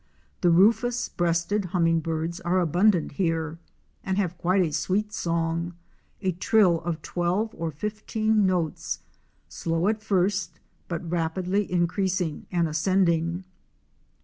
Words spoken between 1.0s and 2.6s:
breasted Hummingbirds ™ are